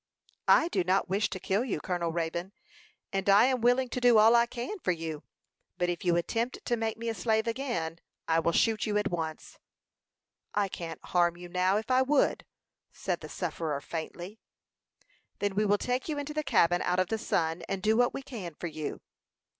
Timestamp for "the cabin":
16.33-16.81